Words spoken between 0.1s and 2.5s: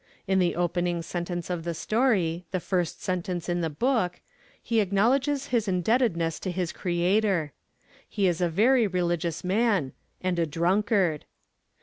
In the opening sentence of the story,